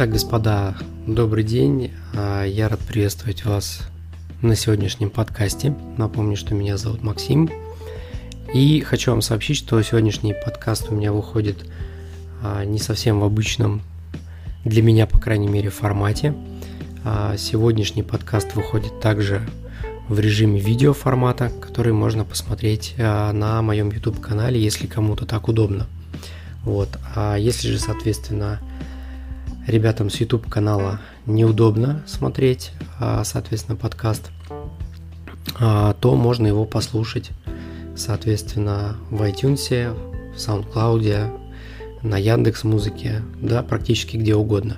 [0.00, 0.74] Итак, господа,
[1.06, 1.92] добрый день.
[2.14, 3.82] А, я рад приветствовать вас
[4.40, 5.74] на сегодняшнем подкасте.
[5.98, 7.50] Напомню, что меня зовут Максим.
[8.54, 11.66] И хочу вам сообщить, что сегодняшний подкаст у меня выходит
[12.42, 13.82] а, не совсем в обычном,
[14.64, 16.34] для меня, по крайней мере, формате.
[17.04, 19.46] А, сегодняшний подкаст выходит также
[20.08, 25.88] в режиме видеоформата, который можно посмотреть на моем YouTube-канале, если кому-то так удобно.
[26.64, 26.88] Вот.
[27.14, 28.60] А если же, соответственно,
[29.70, 34.30] ребятам с YouTube канала неудобно смотреть, а, соответственно, подкаст,
[35.58, 37.30] а, то можно его послушать,
[37.96, 39.94] соответственно, в iTunes,
[40.34, 41.38] в SoundCloud,
[42.02, 44.76] на Яндекс Музыке, да, практически где угодно.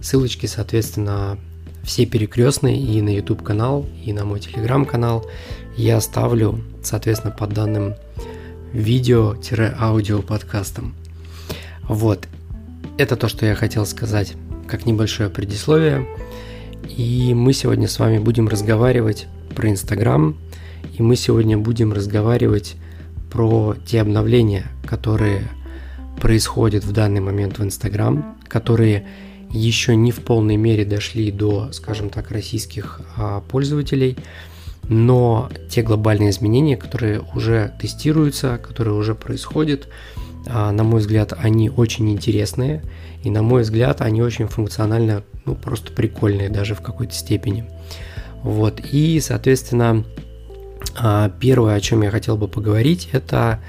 [0.00, 1.38] Ссылочки, соответственно,
[1.82, 5.26] все перекрестные и на YouTube канал, и на мой Telegram канал
[5.76, 7.94] я оставлю, соответственно, под данным
[8.72, 10.94] видео-аудио подкастом.
[11.82, 12.28] Вот,
[13.00, 14.34] это то, что я хотел сказать,
[14.68, 16.06] как небольшое предисловие.
[16.86, 20.36] И мы сегодня с вами будем разговаривать про Инстаграм,
[20.98, 22.76] и мы сегодня будем разговаривать
[23.30, 25.48] про те обновления, которые
[26.20, 29.06] происходят в данный момент в Инстаграм, которые
[29.50, 34.18] еще не в полной мере дошли до, скажем так, российских а, пользователей,
[34.88, 39.88] но те глобальные изменения, которые уже тестируются, которые уже происходят,
[40.46, 42.82] на мой взгляд, они очень интересные,
[43.22, 47.66] и на мой взгляд, они очень функционально, ну, просто прикольные даже в какой-то степени.
[48.42, 50.04] Вот, и, соответственно,
[50.98, 53.60] а, первое, о чем я хотел бы поговорить, это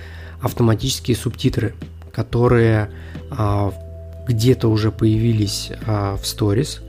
[0.41, 1.75] автоматические субтитры,
[2.11, 2.89] которые
[3.29, 3.73] а,
[4.27, 6.81] где-то уже появились в сторис.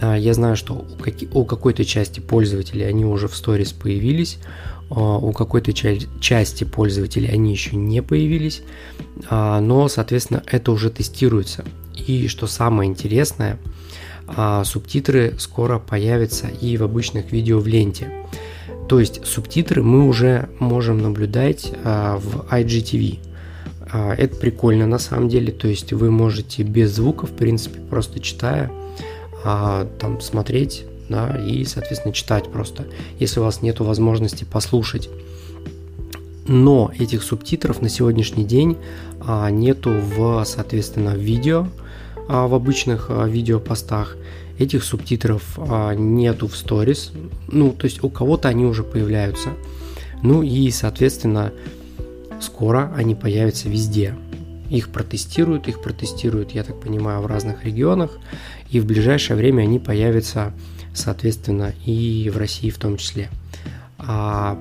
[0.00, 0.86] Я знаю, что
[1.32, 4.38] у какой-то части пользователей они уже в сторис появились,
[4.94, 8.62] а, у какой-то части пользователей они еще не появились,
[9.30, 11.64] а, но, соответственно, это уже тестируется.
[12.06, 13.58] И что самое интересное,
[14.26, 18.10] а, субтитры скоро появятся и в обычных видео в ленте.
[18.88, 23.20] То есть субтитры мы уже можем наблюдать в IGTV.
[23.92, 28.70] Это прикольно на самом деле, то есть вы можете без звука, в принципе, просто читая,
[29.42, 32.86] там смотреть да, и, соответственно, читать просто,
[33.18, 35.10] если у вас нет возможности послушать.
[36.46, 38.76] Но этих субтитров на сегодняшний день
[39.20, 41.66] а, нету в, соответственно, видео,
[42.28, 44.16] а, в обычных а, видеопостах.
[44.58, 47.12] Этих субтитров а, нету в сторис.
[47.48, 49.50] Ну, то есть у кого-то они уже появляются.
[50.22, 51.52] Ну и, соответственно,
[52.40, 54.14] скоро они появятся везде.
[54.72, 58.10] Их протестируют, их протестируют, я так понимаю, в разных регионах.
[58.70, 60.52] И в ближайшее время они появятся
[60.94, 63.30] соответственно, и в России в том числе.
[63.98, 64.58] А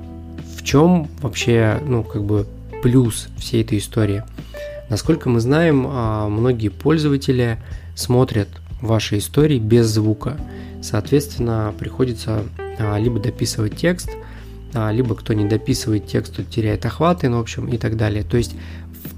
[0.58, 2.48] в чем вообще, ну, как бы
[2.84, 4.24] плюс всей этой истории?
[4.90, 7.58] Насколько мы знаем, а, многие пользователи
[7.96, 8.50] смотрят
[8.82, 10.38] ваши истории без звука.
[10.82, 12.44] Соответственно, приходится
[12.80, 14.10] а, либо дописывать текст,
[14.74, 18.24] а, либо кто не дописывает текст, тот теряет охваты, ну, в общем, и так далее.
[18.24, 18.56] То есть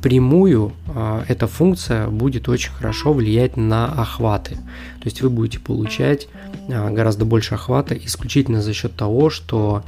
[0.04, 4.56] впрямую а, эта функция будет очень хорошо влиять на охваты.
[4.56, 6.28] То есть вы будете получать
[6.68, 9.84] а, гораздо больше охвата исключительно за счет того, что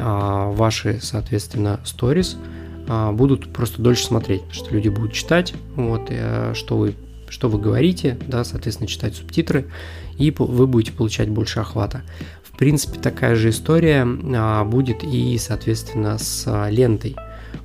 [0.00, 2.36] а, ваши, соответственно, сторис
[3.12, 6.10] будут просто дольше смотреть, потому что люди будут читать, вот,
[6.54, 6.94] что вы
[7.28, 9.66] что вы говорите, да, соответственно, читать субтитры,
[10.18, 12.02] и вы будете получать больше охвата.
[12.42, 14.04] В принципе, такая же история
[14.64, 17.14] будет и, соответственно, с лентой.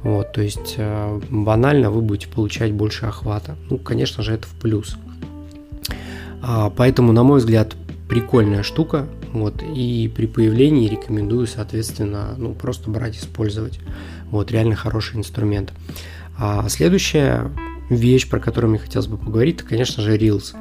[0.05, 3.55] Вот, то есть э, банально вы будете получать больше охвата.
[3.71, 4.97] Ну, конечно же, это в плюс.
[6.43, 7.75] А, поэтому, на мой взгляд,
[8.07, 9.07] прикольная штука.
[9.33, 13.79] Вот, и при появлении рекомендую, соответственно, ну, просто брать, использовать.
[14.29, 15.73] Вот, реально хороший инструмент.
[16.37, 17.49] А следующая
[17.89, 20.55] вещь, про которую мне хотелось бы поговорить, это, конечно же, Reels.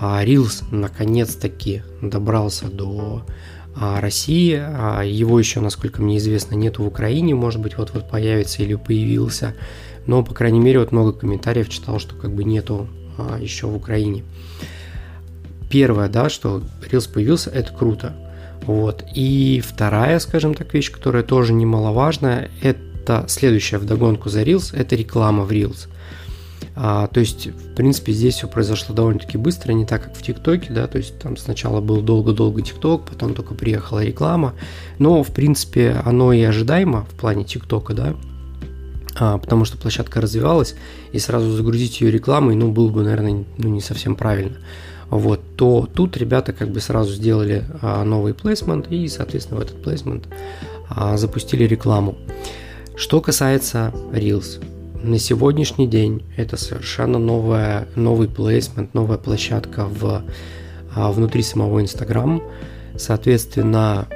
[0.00, 3.26] А Reels наконец-таки добрался до
[3.74, 4.60] России.
[4.60, 7.34] А, его еще, насколько мне известно, нет в Украине.
[7.34, 9.54] Может быть, вот-вот появится или появился.
[10.06, 12.88] Но, по крайней мере, вот много комментариев читал, что как бы нету
[13.18, 14.24] а, еще в Украине.
[15.70, 18.16] Первое, да, что Reels появился, это круто.
[18.62, 19.04] Вот.
[19.14, 25.44] И вторая, скажем так, вещь, которая тоже немаловажная, это следующая вдогонку за Reels, это реклама
[25.44, 25.88] в Reels.
[26.80, 30.72] А, то есть, в принципе, здесь все произошло довольно-таки быстро, не так, как в ТикТоке,
[30.72, 34.54] да, то есть там сначала был долго-долго ТикТок, потом только приехала реклама,
[35.00, 38.14] но, в принципе, оно и ожидаемо в плане ТикТока, да,
[39.16, 40.76] а, потому что площадка развивалась,
[41.10, 44.58] и сразу загрузить ее рекламой, ну, было бы, наверное, ну, не совсем правильно.
[45.10, 49.82] Вот, то тут ребята как бы сразу сделали а, новый плейсмент и, соответственно, в этот
[49.82, 50.28] плейсмент
[50.88, 52.16] а, запустили рекламу.
[52.94, 54.62] Что касается Reels,
[55.02, 60.22] на сегодняшний день это совершенно новая, новый плейсмент, новая площадка в,
[60.94, 62.42] а, внутри самого Инстаграм.
[62.96, 64.08] Соответственно,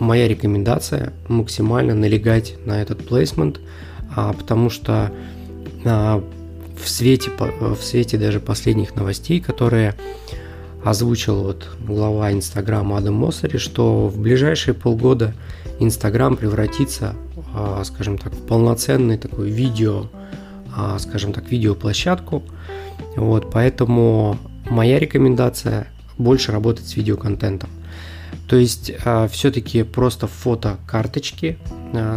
[0.00, 3.60] моя рекомендация максимально налегать на этот плейсмент,
[4.14, 5.12] а, потому что
[5.84, 6.22] а,
[6.82, 9.94] в свете, в свете даже последних новостей, которые
[10.84, 15.34] озвучил вот глава Инстаграма Адам Моссери, что в ближайшие полгода
[15.78, 17.14] Инстаграм превратится,
[17.54, 20.06] а, скажем так, в полноценный такой видео,
[20.74, 22.42] а, скажем так, видеоплощадку.
[23.16, 24.38] Вот, поэтому
[24.70, 25.88] моя рекомендация
[26.18, 27.70] больше работать с видеоконтентом.
[28.48, 31.58] То есть а, все-таки просто фото карточки,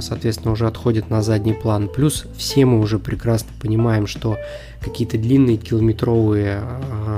[0.01, 1.89] соответственно, уже отходят на задний план.
[1.89, 4.37] Плюс все мы уже прекрасно понимаем, что
[4.81, 6.61] какие-то длинные километровые,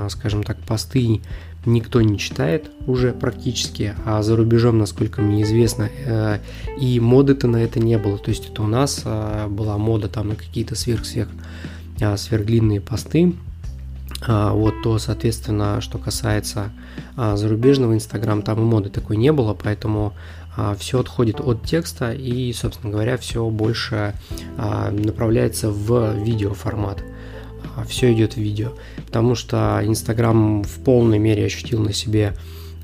[0.09, 1.21] скажем так, посты
[1.65, 6.39] никто не читает уже практически, а за рубежом, насколько мне известно, э,
[6.80, 8.18] и моды-то на это не было.
[8.18, 11.30] То есть это у нас была мода там на какие-то сверх-сверх
[12.15, 13.33] сверхдлинные посты,
[14.25, 16.71] вот, то, соответственно, что касается
[17.15, 20.13] зарубежного Инстаграм, там и моды такой не было, поэтому
[20.79, 24.13] все отходит от текста и, собственно говоря, все больше
[24.57, 26.99] направляется в видеоформат.
[26.99, 27.17] формат
[27.77, 28.71] а все идет в видео.
[29.05, 32.33] Потому что Инстаграм в полной мере ощутил на себе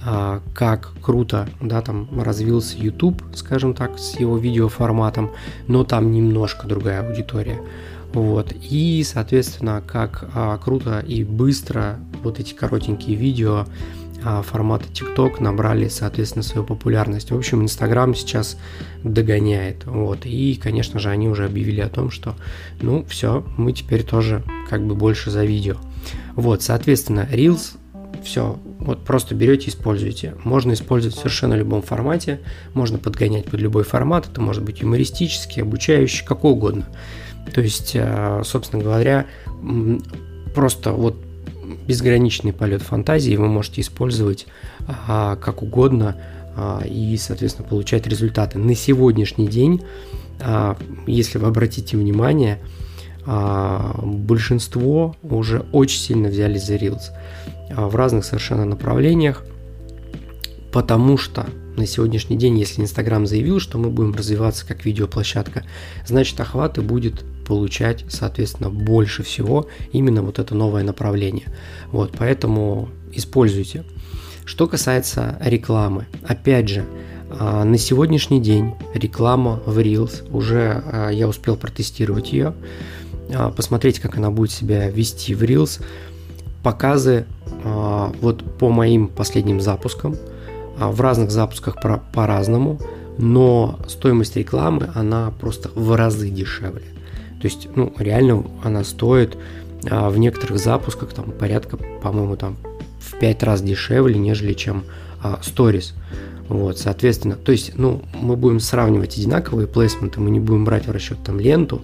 [0.05, 5.31] а, как круто, да, там развился YouTube, скажем так, с его видеоформатом,
[5.67, 7.59] но там немножко другая аудитория.
[8.13, 8.53] Вот.
[8.61, 13.65] И, соответственно, как а, круто и быстро вот эти коротенькие видео
[14.25, 17.31] а формата TikTok набрали, соответственно, свою популярность.
[17.31, 18.57] В общем, Instagram сейчас
[19.03, 19.85] догоняет.
[19.85, 20.25] Вот.
[20.25, 22.35] И, конечно же, они уже объявили о том, что,
[22.81, 25.75] ну, все, мы теперь тоже как бы больше за видео.
[26.35, 27.75] Вот, соответственно, Reels
[28.23, 30.35] все, вот просто берете, используете.
[30.45, 32.39] Можно использовать в совершенно любом формате,
[32.73, 36.87] можно подгонять под любой формат, это может быть юмористический, обучающий, какой угодно.
[37.51, 39.25] То есть, э, собственно говоря,
[40.53, 41.15] просто вот
[41.87, 44.47] безграничный полет фантазии, вы можете использовать
[44.87, 46.17] а, как угодно
[46.55, 48.59] а, и, соответственно, получать результаты.
[48.59, 49.81] На сегодняшний день,
[50.39, 52.59] а, если вы обратите внимание,
[53.25, 57.03] большинство уже очень сильно взялись за Reels
[57.73, 59.45] в разных совершенно направлениях,
[60.73, 61.45] потому что
[61.77, 65.63] на сегодняшний день, если Инстаграм заявил, что мы будем развиваться как видеоплощадка,
[66.05, 71.47] значит охваты будет получать, соответственно, больше всего именно вот это новое направление.
[71.91, 73.83] Вот, поэтому используйте.
[74.45, 76.85] Что касается рекламы, опять же,
[77.39, 82.53] а, на сегодняшний день реклама в Reels, уже а, я успел протестировать ее,
[83.33, 85.81] а, посмотреть, как она будет себя вести в Reels.
[86.61, 87.25] Показы
[88.21, 90.15] вот по моим последним запускам,
[90.77, 91.77] в разных запусках
[92.13, 92.79] по-разному,
[93.17, 96.92] но стоимость рекламы, она просто в разы дешевле.
[97.43, 99.37] То есть, ну, реально она стоит
[99.91, 102.55] а, в некоторых запусках там порядка, по-моему, там
[103.01, 104.85] в 5 раз дешевле, нежели чем
[105.21, 105.91] а, Stories.
[106.47, 110.91] Вот, соответственно, то есть, ну, мы будем сравнивать одинаковые плейсменты, мы не будем брать в
[110.91, 111.81] расчет там ленту,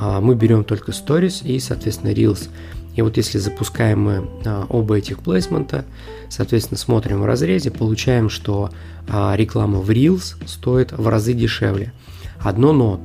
[0.00, 2.48] а мы берем только Stories и, соответственно, Reels.
[2.96, 5.84] И вот если запускаем мы а, оба этих плейсмента,
[6.30, 8.70] соответственно, смотрим в разрезе, получаем, что
[9.06, 11.92] а, реклама в Reels стоит в разы дешевле.
[12.40, 13.00] Одно но,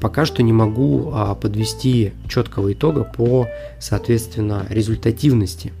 [0.00, 3.48] пока что не могу а, подвести четкого итога по,
[3.80, 5.72] соответственно, результативности.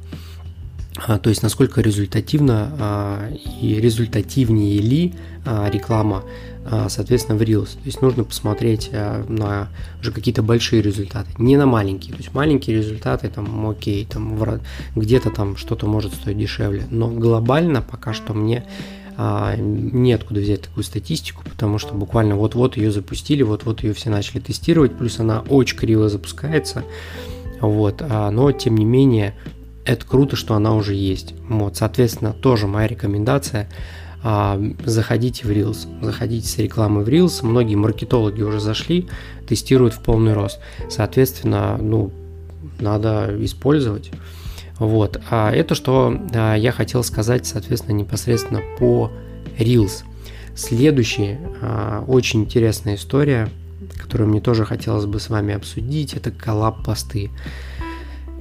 [1.06, 5.14] А, то есть насколько результативно и результативнее ли
[5.44, 6.22] реклама,
[6.88, 7.72] соответственно, в Reels.
[7.72, 9.68] То есть нужно посмотреть на
[10.00, 12.12] уже какие-то большие результаты, не на маленькие.
[12.12, 14.38] То есть маленькие результаты, там, окей, там
[14.94, 16.84] где-то там что-то может стоить дешевле.
[16.90, 18.64] Но глобально пока что мне
[19.16, 24.40] а, неоткуда взять такую статистику, потому что буквально вот-вот ее запустили, вот-вот ее все начали
[24.40, 26.84] тестировать, плюс она очень криво запускается,
[27.60, 29.34] вот, а, но тем не менее
[29.84, 31.34] это круто, что она уже есть.
[31.48, 33.68] Вот, соответственно, тоже моя рекомендация
[34.22, 39.08] а, заходите в Reels, заходите с рекламы в Reels, многие маркетологи уже зашли,
[39.48, 40.60] тестируют в полный рост.
[40.88, 42.12] Соответственно, ну,
[42.78, 44.10] надо использовать.
[44.82, 45.20] Вот.
[45.30, 49.12] А это что а, я хотел сказать, соответственно, непосредственно по
[49.56, 50.02] Reels.
[50.56, 53.48] Следующая а, очень интересная история,
[53.96, 57.30] которую мне тоже хотелось бы с вами обсудить, это коллаб-посты.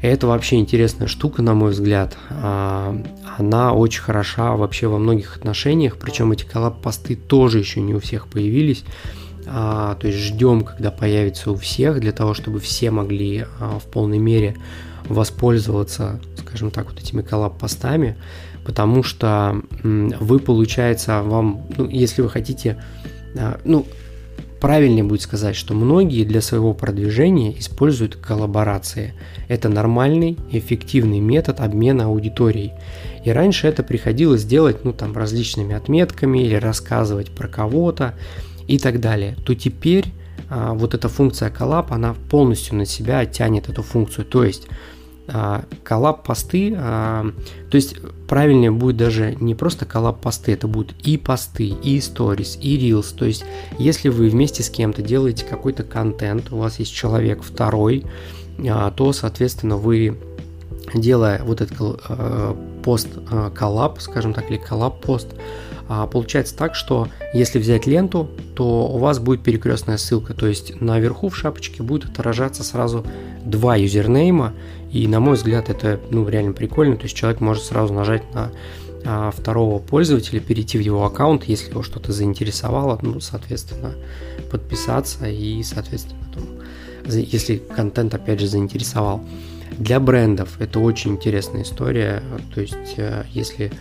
[0.01, 2.17] Это вообще интересная штука, на мой взгляд.
[2.31, 2.99] А,
[3.37, 8.27] она очень хороша вообще во многих отношениях, причем эти коллаб-посты тоже еще не у всех
[8.27, 8.83] появились.
[9.43, 14.55] То есть ждем, когда появится у всех, для того, чтобы все могли в полной мере
[15.05, 18.17] воспользоваться, скажем так, вот этими коллаб-постами,
[18.65, 22.81] потому что вы, получается, вам, ну, если вы хотите,
[23.37, 23.85] а, ну,
[24.61, 29.13] правильнее будет сказать, что многие для своего продвижения используют коллаборации.
[29.47, 32.71] Это нормальный, эффективный метод обмена аудиторией.
[33.25, 38.13] И раньше это приходилось делать ну, там, различными отметками или рассказывать про кого-то
[38.67, 39.35] и так далее.
[39.45, 40.05] То теперь
[40.51, 44.25] вот эта функция collab, она полностью на себя тянет эту функцию.
[44.25, 44.67] То есть
[45.27, 47.25] а, collab посты, а,
[47.69, 47.95] то есть
[48.27, 53.15] правильнее будет даже не просто collab посты, это будут и посты, и stories, и reels.
[53.15, 53.45] То есть
[53.77, 58.05] если вы вместе с кем-то делаете какой-то контент, у вас есть человек второй,
[58.67, 60.17] а, то, соответственно, вы
[60.93, 62.01] делая вот этот
[62.83, 63.07] пост
[63.55, 65.70] collab, скажем так, или collab пост, а,
[66.11, 71.29] получается так, что если взять ленту, то у вас будет перекрестная ссылка, то есть наверху
[71.29, 73.05] в шапочке будет отображаться сразу
[73.43, 74.53] два username а,
[74.91, 78.51] и на мой взгляд это ну, реально прикольно, то есть человек может сразу нажать на
[79.03, 83.93] а, второго пользователя, перейти в его аккаунт, если его что-то заинтересовало, ну, соответственно,
[84.51, 86.43] подписаться и, соответственно, там,
[87.05, 89.23] если контент, опять же, заинтересовал.
[89.77, 92.21] Для брендов это очень интересная история,
[92.53, 93.71] то есть э, если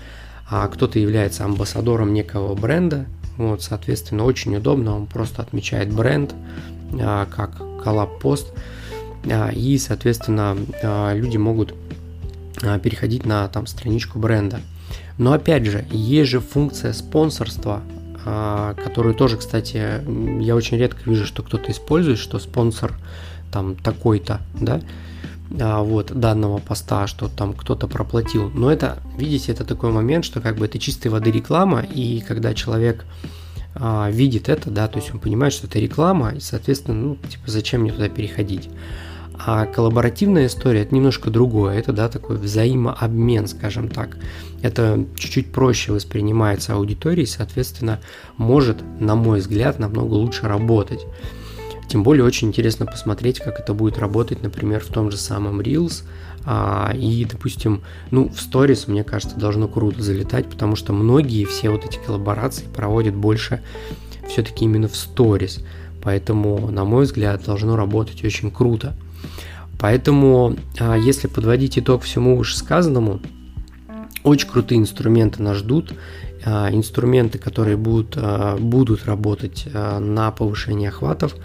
[0.51, 6.35] а кто-то является амбассадором некого бренда, вот, соответственно, очень удобно, он просто отмечает бренд
[7.01, 8.53] а, как коллаб-пост,
[9.31, 11.75] а, и, соответственно, а, люди могут
[12.63, 14.61] а, переходить на там страничку бренда.
[15.19, 17.83] Но опять же, есть же функция спонсорства,
[18.25, 20.03] а, которую тоже, кстати,
[20.43, 22.95] я очень редко вижу, что кто-то использует, что спонсор
[23.53, 24.81] там такой-то, да,
[25.51, 28.51] вот, данного поста, что там кто-то проплатил.
[28.51, 32.55] Но это, видите, это такой момент, что как бы это чистой воды реклама, и когда
[32.55, 33.05] человек
[33.75, 37.51] а, видит это, да, то есть он понимает, что это реклама, и, соответственно, ну, типа,
[37.51, 38.69] зачем мне туда переходить?
[39.43, 44.19] А коллаборативная история– это немножко другое, это, да, такой взаимообмен, скажем так.
[44.61, 48.01] Это чуть-чуть проще воспринимается аудиторией, соответственно,
[48.37, 51.07] может, на мой взгляд, намного лучше работать.
[51.91, 56.05] Тем более очень интересно посмотреть, как это будет работать, например, в том же самом Reels.
[56.45, 57.83] А, и, допустим,
[58.13, 62.67] ну, в Stories, мне кажется, должно круто залетать, потому что многие все вот эти коллаборации
[62.73, 63.61] проводят больше
[64.29, 65.65] все-таки именно в Stories.
[66.01, 68.95] Поэтому, на мой взгляд, должно работать очень круто.
[69.81, 73.21] Поэтому, а, если подводить итог всему вышесказанному,
[74.23, 75.93] очень крутые инструменты нас ждут.
[76.45, 81.37] А, инструменты, которые будут, а, будут работать на повышение охватов,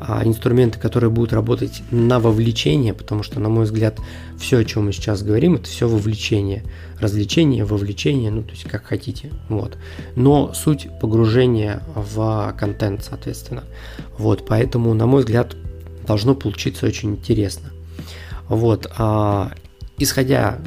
[0.00, 3.98] а, инструменты, которые будут работать на вовлечение, потому что, на мой взгляд,
[4.38, 6.64] все, о чем мы сейчас говорим, это все вовлечение.
[7.00, 9.32] Развлечение, вовлечение, ну, то есть как хотите.
[9.48, 9.76] Вот.
[10.14, 13.64] Но суть погружения в контент, соответственно.
[14.16, 15.56] Вот, поэтому, на мой взгляд,
[16.06, 17.70] должно получиться очень интересно.
[18.48, 19.50] Вот, а,
[19.98, 20.58] исходя,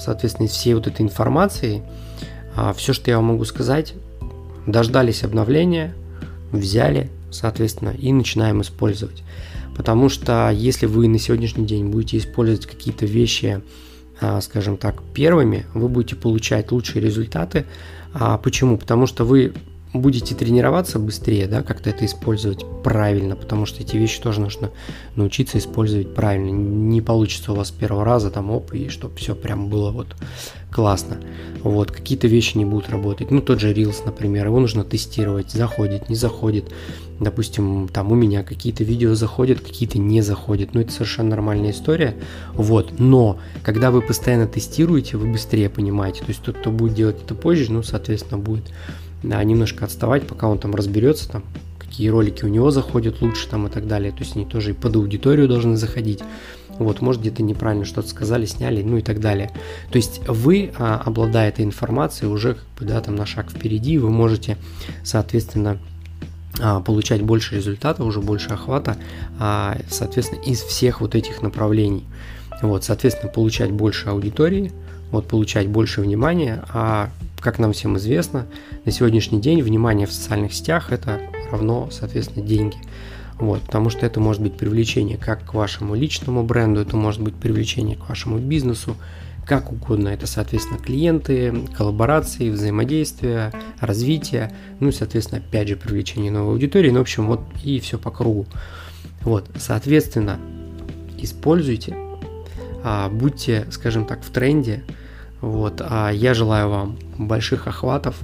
[0.00, 1.82] соответственно, из всей вот этой информации,
[2.60, 3.94] а, все, что я вам могу сказать,
[4.66, 5.94] дождались обновления,
[6.50, 9.22] взяли, соответственно, и начинаем использовать.
[9.76, 13.62] Потому что если вы на сегодняшний день будете использовать какие-то вещи,
[14.20, 17.64] а, скажем так, первыми, вы будете получать лучшие результаты.
[18.12, 18.76] А почему?
[18.76, 19.52] Потому что вы
[19.94, 24.70] будете тренироваться быстрее, да, как-то это использовать правильно, потому что эти вещи тоже нужно
[25.14, 26.50] научиться использовать правильно.
[26.50, 30.08] Не получится у вас с первого раза там оп, и чтобы все прям было вот
[30.70, 31.18] классно.
[31.62, 33.30] Вот, какие-то вещи не будут работать.
[33.30, 36.72] Ну, тот же Reels, например, его нужно тестировать, заходит, не заходит.
[37.20, 40.74] Допустим, там у меня какие-то видео заходят, какие-то не заходят.
[40.74, 42.14] Ну, это совершенно нормальная история.
[42.54, 46.20] Вот, но когда вы постоянно тестируете, вы быстрее понимаете.
[46.20, 48.64] То есть тот, кто будет делать это позже, ну, соответственно, будет
[49.22, 51.42] да, немножко отставать, пока он там разберется, там,
[51.78, 54.12] какие ролики у него заходят лучше там и так далее.
[54.12, 56.20] То есть они тоже и под аудиторию должны заходить.
[56.78, 59.50] Вот, может, где-то неправильно что-то сказали, сняли, ну и так далее.
[59.90, 63.98] То есть вы, а, обладая этой информацией, уже как бы, да, там на шаг впереди,
[63.98, 64.56] вы можете,
[65.02, 65.78] соответственно,
[66.60, 68.96] а, получать больше результата, уже больше охвата,
[69.38, 72.04] а, соответственно, из всех вот этих направлений.
[72.62, 74.72] Вот, соответственно, получать больше аудитории,
[75.10, 78.46] вот, получать больше внимания, а как нам всем известно,
[78.84, 81.20] на сегодняшний день внимание в социальных сетях это
[81.50, 82.76] равно, соответственно, деньги.
[83.38, 87.36] Вот, потому что это может быть привлечение как к вашему личному бренду, это может быть
[87.36, 88.96] привлечение к вашему бизнесу,
[89.46, 90.08] как угодно.
[90.08, 96.90] Это, соответственно, клиенты, коллаборации, взаимодействие, развитие, ну и, соответственно, опять же, привлечение новой аудитории.
[96.90, 98.46] Ну, в общем, вот и все по кругу.
[99.22, 100.38] Вот, соответственно,
[101.16, 101.96] используйте,
[102.84, 104.84] а, будьте, скажем так, в тренде,
[105.40, 108.20] вот, а я желаю вам больших охватов,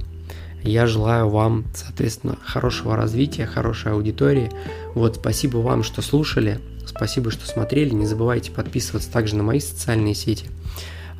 [0.65, 4.51] я желаю вам, соответственно, хорошего развития, хорошей аудитории.
[4.93, 7.91] Вот, спасибо вам, что слушали, спасибо, что смотрели.
[7.91, 10.47] Не забывайте подписываться также на мои социальные сети.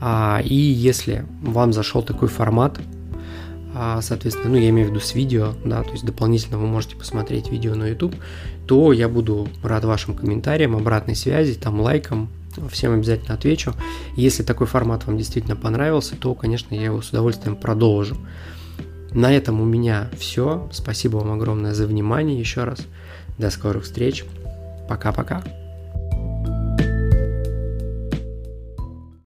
[0.02, 2.80] А, и если вам зашел такой формат,
[3.74, 6.96] а, соответственно, ну, я имею в виду с видео, да, то есть дополнительно вы можете
[6.96, 8.16] посмотреть видео на YouTube,
[8.68, 12.30] то я буду рад вашим комментариям, обратной связи, там, лайкам,
[12.72, 13.74] всем обязательно отвечу.
[14.16, 18.18] Если такой формат вам действительно понравился, то, конечно, я его с удовольствием продолжу.
[19.16, 20.68] На этом у меня все.
[20.74, 22.80] Спасибо вам огромное за внимание еще раз.
[23.38, 24.26] До скорых встреч.
[24.90, 25.42] Пока-пока.